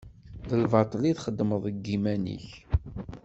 D 0.49 0.51
lbaṭel 0.63 1.01
i 1.05 1.13
txedmeḍ 1.17 1.61
deg 1.65 1.77
yiman-ik. 1.89 2.47